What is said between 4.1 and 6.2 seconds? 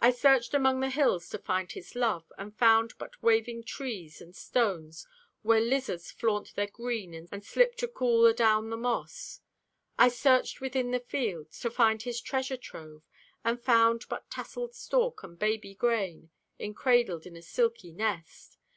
and stones Where lizards